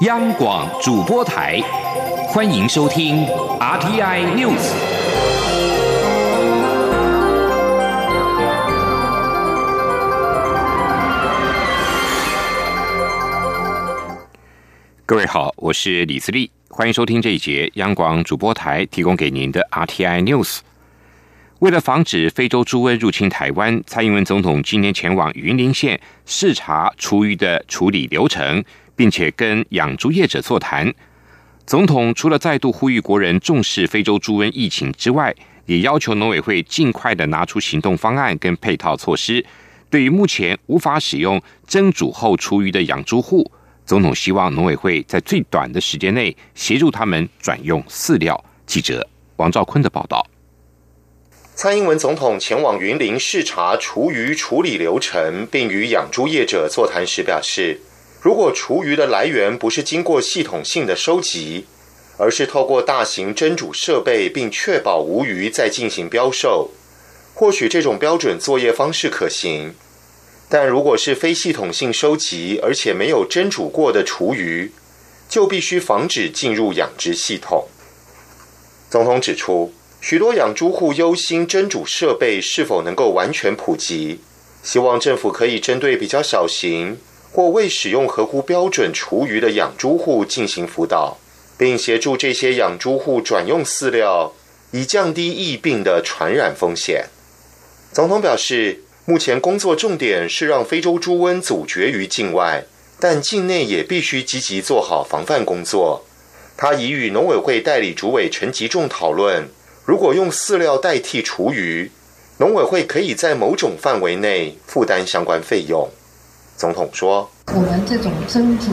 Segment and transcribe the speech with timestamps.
[0.00, 1.60] 央广主播台，
[2.28, 3.26] 欢迎收听
[3.58, 4.72] RTI News。
[15.04, 20.60] 各位好，我是李自立，欢迎收听这一节央广主播台提供给您的 RTI News。
[21.58, 28.64] 为了防止非洲猪瘟入侵台湾，蔡英文总统今天前往云林县视察厨余的处理流程，
[29.00, 30.92] 并且跟养猪业者座谈。
[31.64, 35.34] 总统除了再度呼吁国人重视非洲猪瘟疫情之外，
[35.64, 39.42] 也要求农委会尽快的拿出行动方案跟配套措施。
[39.88, 43.50] 对于目前无法使用蒸煮后厨余的养猪户，
[43.86, 48.44] 总统希望农委会在最短的时间内协助他们转用饲料。
[48.66, 50.26] 记者王兆坤的报道。
[51.54, 57.80] 蔡英文总统前往云林视察厨余处理流程，并与养猪业者座谈时表示，
[58.20, 61.66] 如果厨余的来源不是经过系统性的收集，
[62.18, 66.70] 而是透过大型蒸煮设备，并确保无余再进行标售，
[67.34, 69.74] 或许这种标准作业方式可行。
[70.48, 74.70] 但如果是非系统性收集，而且没有蒸煮过的厨余，
[75.28, 77.68] 就必须防止进入养殖系统。
[78.88, 79.72] 总统指出。
[80.02, 84.20] 许多养猪户忧心蒸煮设备是否能够完全普及，
[84.62, 86.96] 希望政府可以针对比较小型
[87.32, 91.18] 或未使用合乎标准厨余的养猪户进行辅导，
[91.56, 94.32] 并协助这些养猪户转用饲料，
[94.72, 97.06] 以降低疫病的传染风险。
[97.92, 102.64] 总统表示，目前工作重点是让非洲猪瘟阻绝于境外，
[102.98, 106.04] 但境内也必须积极做好防范工作。
[106.56, 109.48] 他已与农委会代理主委陈吉仲讨论。
[109.84, 111.90] 如果用饲料代替厨余，
[112.38, 115.88] 农委会可以在某种范围内负担相关费用。
[116.60, 118.66] 总统说：“我们这种蒸煮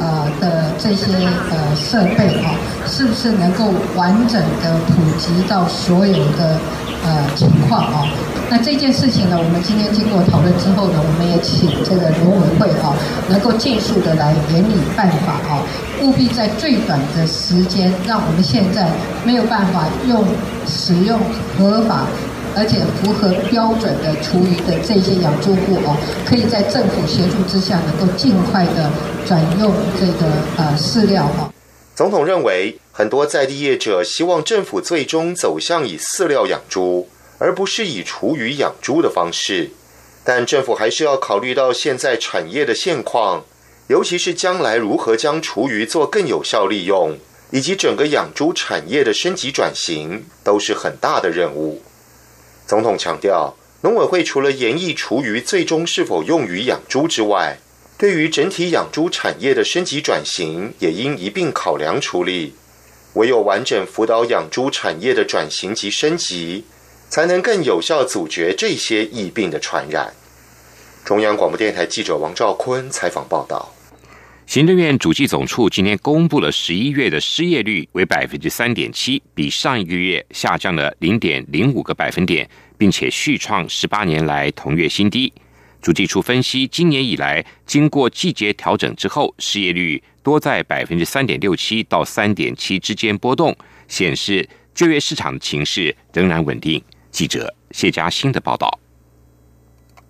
[0.00, 1.12] 呃的这些
[1.50, 6.58] 呃设备啊，是不是能够完整的普及到所有的
[7.04, 8.08] 呃情况啊？
[8.48, 12.96] 那这件事情呢，我们今天经过讨论之后呢，我们也请这个农委会啊，
[13.28, 15.60] 能够尽速的来研拟办法啊。”
[16.00, 18.88] 务必在最短的时间，让我们现在
[19.26, 20.24] 没有办法用
[20.66, 21.20] 使用
[21.58, 22.06] 合法
[22.58, 25.96] 而且符合标准的厨余的这些养猪户哦，
[26.26, 28.90] 可以在政府协助之下，能够尽快的
[29.24, 30.26] 转用这个
[30.56, 31.52] 呃饲料哈。
[31.94, 37.08] 总统认为，很多在地业者希望政府最终走向以饲料养猪，
[37.38, 39.70] 而不是以厨余养猪的方式，
[40.24, 43.44] 但政府还是要考虑到现在产业的现况。
[43.86, 47.16] 尤其是将来如何将厨余做更有效利用，
[47.50, 51.80] 以及整个养猪产业的升级转型，都是很大的任务。
[52.68, 57.58] 总统强调，农委会除了研议厨余最终是否用于养猪之外，
[57.96, 62.52] 对于整体养猪产业的升级转型，也应一并考量处理。
[63.14, 66.66] 唯有完整辅导养猪产业的转型及升级，
[67.08, 70.12] 才能更有效阻绝这些疫病的传染。
[71.06, 73.72] 中央广播电台记者王兆坤采访报道。
[74.48, 82.48] 行政院主计总处今天公布了十一月的失业率为百分之三点七，比上一个月下降了零点零五个百分点，
[82.78, 85.30] 并且续创十八年来同月新低。
[85.82, 93.54] 主计处分析，今年以来经过季节调整之后，失业率多在百分之三点六七到三点七之间波动，
[93.86, 96.82] 显示就业市场的情势仍然稳定。
[97.10, 98.80] 记者谢嘉欣的报道。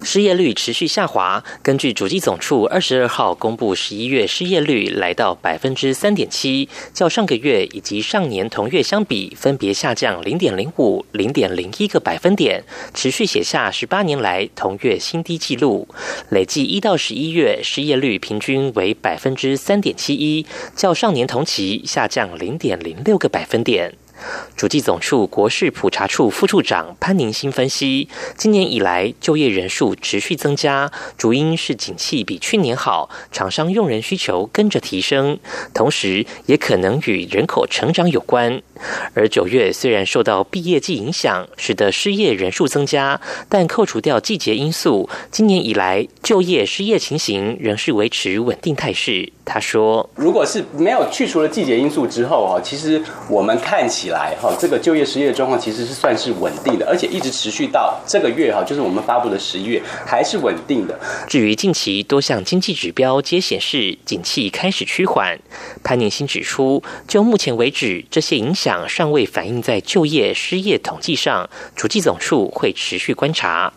[0.03, 1.42] 失业率持续下滑。
[1.62, 12.64] 根据主计总处二十二号公布，十一月失业率来到百分之三点七，较上个月以及上年同月相比，分别下降零点零五、零点零一个百分点，
[12.94, 15.88] 持续写下十八年来同月新低纪录。
[16.31, 23.94] 累计一到十一月失业率平均为百分之三点七一，较上年同期下降零点零六个百分点。
[24.56, 35.38] 主计总处国事普查处副处长潘宁新分析，今年以来就业人数持续增加，主因是景气比去年好，厂商用人需求跟着提升，
[35.73, 38.61] 同时也可能与人口成长有关。
[39.15, 49.32] 而九月虽然受到毕业季影响，使得失业人数增加，但扣除掉季节因素，今年以来就业失业情形仍是维持稳定态势。
[49.49, 61.00] 他说：“如果是没有去除了季节因素之后哈，其实我们看起来哈，这个就业失业状况其实是算是稳定的，而且一直持续到这个月哈，就是我们发布的十一月还是稳定的。
[61.27, 65.39] 至于近期多项经济指标皆显示景气开始趋缓，
[65.83, 73.73] 潘宁新指出，就目前为止，这些影响尚未反映在就业失业统计上，主计总处会持续观察。”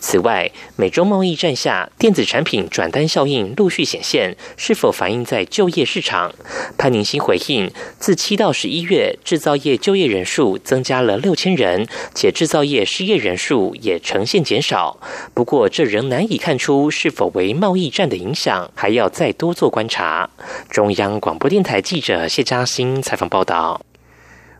[0.00, 6.32] 此外，美中贸易战下，电子产品转单效应陆续显现，是否反映在就业市场？
[6.76, 14.98] 潘宁新回应：自七到十一月，制造业就业人数增加了六千人，且制造业失业人数也呈现减少。
[15.34, 20.30] 不过，这仍难以看出是否为贸易战的影响，还要再多做观察。
[20.70, 23.87] 中央广播电台记者谢嘉欣采访报道。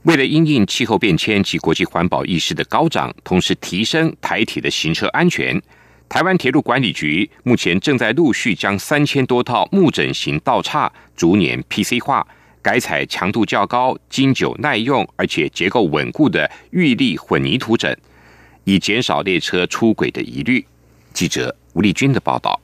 [0.05, 5.61] 为了因应气候变迁及国际环保意识的高涨，同时提升台铁的行车安全，
[6.09, 12.27] 台湾铁路管理局目前正在陆续将三千多套木枕型道岔逐年 PC 化，
[12.63, 17.95] 改采强度较高、经久耐用而且结构稳固的玉立混凝土枕，
[18.65, 20.65] 以减少列车出轨的疑虑。
[21.13, 22.59] 记者吴丽君的报道。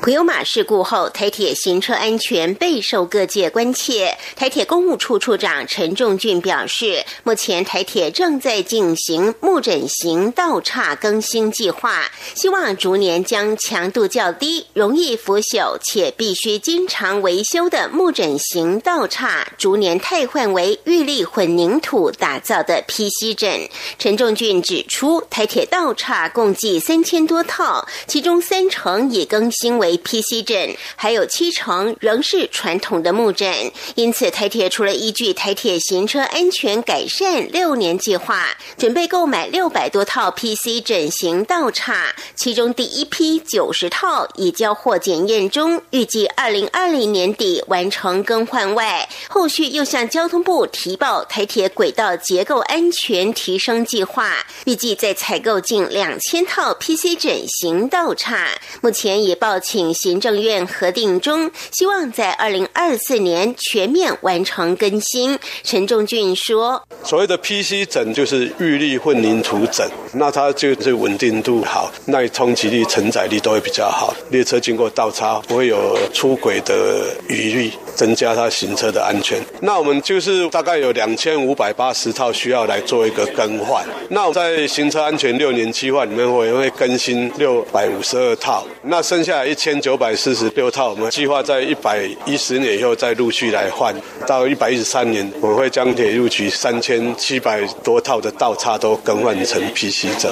[0.00, 4.16] 普悠马事故后，台铁行车安全备受各界关切。
[4.36, 12.04] 台铁公务处处长陈仲俊表示，目前台铁正在进行木枕型道岔更新计划，
[12.34, 23.68] 希望逐年将强度较低、容易腐朽且必须经常维修的木枕型道岔，逐年替换为玉立混凝土打造的 PC 枕。
[23.98, 29.85] 陈仲俊指出，台铁道岔共计三千多套，其中三成已更新为。
[29.86, 58.48] 为 PC 枕，还有七成仍是传统的木枕，因此台铁除了依据台铁行车安全改善六年计划，准备购买六百多套 PC 枕型道岔，其中第一批九十套已交货检验中，预计二零二零年底完成更换外，后续又向交通部提报台铁轨道结构安全提升计划，预计再采购近两千套 PC 枕型道岔，
[58.80, 59.75] 目前已报请。
[59.76, 65.38] 请行政院核定中，希望在二零二四年全面完成更新。
[65.62, 74.14] 陈仲俊说：“所谓的 PC 枕就是玉立混凝土枕，那它就是稳定度好，耐冲击力、承载力都会比较好。
[74.30, 79.38] 列车经过倒插不会有出轨的余虑，增加它行车的安全。
[79.60, 83.84] 那我们就是大概有两千五百八十套需要来做一个更换。
[84.08, 88.66] 那在行车安全六年计划里面，我也会更新六百五十二套。
[88.80, 89.65] 那剩下一千。
[89.66, 93.92] 千九百四十六套，我们计划在一百一十年以后再陆续来换。
[94.24, 100.30] 到一百一十三年，我们会将铁路局三千七百多套的道岔都更换成 PC 枕。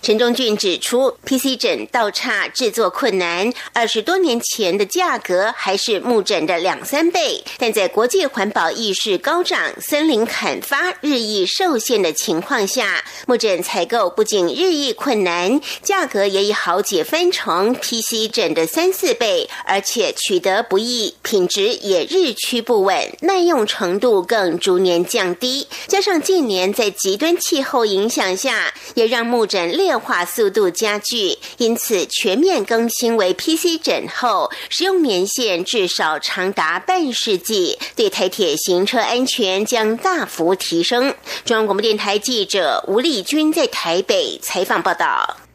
[0.00, 7.42] 陈忠俊指出，PC 枕道岔制作困难，二十多年前的价格还是木枕的两三倍。
[7.58, 25.66] 但在国际环保意识高涨、森林砍伐日益受限的情况下，木枕采购不仅日益困难，价格也已好几分成 PC 枕三四倍，而且取得不易，品质也日趋不稳，耐用程度更逐年降低。
[25.86, 31.38] 加上近年在极端气候影响下，也让木枕劣化速度加剧。
[31.58, 41.14] 因此，全面更新为 PC 枕后，使用年限至少长达半世纪，对台铁行车安全将大幅提升。
[41.44, 45.47] 中央广播电台记者吴丽君在台北采访报道。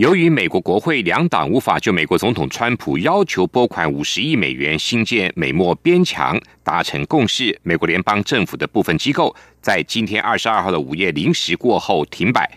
[0.00, 12.50] 由于美国国会两党无法就美国总统川普要求拨款五十亿美元新建美墨边墙达成共识，美国联邦政府的部分机构在今天二十二号的午夜零时过后停摆。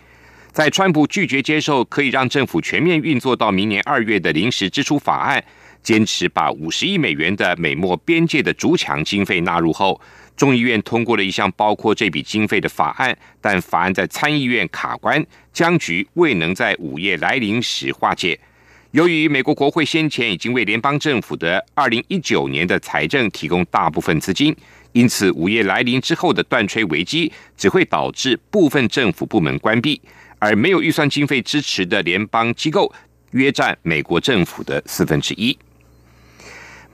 [0.53, 5.43] 在川普拒绝接受可以让政府全面运作到明年二月的临时支出法案，
[5.83, 9.99] 坚持把五十亿美元的美墨边界的筑墙经费纳入后。
[10.35, 18.39] 众议院通过了一项包括这笔经费的法案，但法案在参议院卡关，僵局未能在午夜来临时化解。
[18.91, 24.55] 由于美国国会先前已经为联邦政府的二零一九年的财政提供大部分资金，
[24.93, 30.01] 因此午夜来临之后的断炊危机只会导致部分政府部门关闭，
[30.39, 32.91] 而没有预算经费支持的联邦机构
[33.31, 35.55] 约占美国政府的四分之一。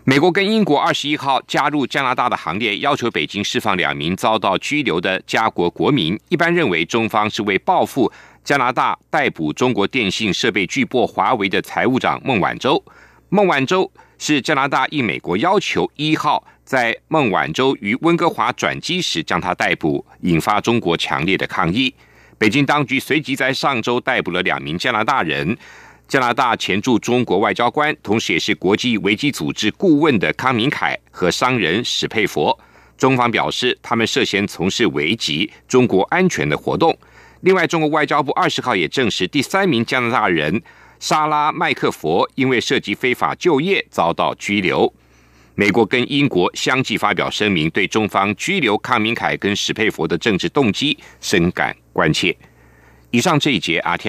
[0.09, 6.19] 美国跟英国二十一号加入加拿大的行列，要求北京释放两名遭到拘留的加国国民。
[6.29, 8.11] 一般认为，中方是为报复
[8.43, 12.83] 加拿大逮捕中国电信设备巨擘华为的财务长孟晚舟。
[13.29, 21.93] 孟晚舟是加拿大应美国要求，一号在孟晚舟于温哥华转机时将他逮捕，引发中国强烈的抗议。
[22.39, 25.55] 北京当局随即在上周逮捕了两名加拿大人。
[26.09, 32.59] 加拿大前驻中国外交官，同时也是国际危机组织顾问的康明凯和商人史佩佛，
[32.97, 36.97] 中方表示他们涉嫌从事危及中国安全的活动。
[37.41, 40.59] 另外，中国外交部二十号也证实，第三名加拿大人
[40.99, 44.91] 莎拉麦克佛因为涉及非法就业遭到拘留。
[45.53, 52.35] 美国跟英国相继发表声明，对中方拘留康明凯跟史佩佛的政治动机深感关切。
[53.11, 54.07] 以上这一节，阿天。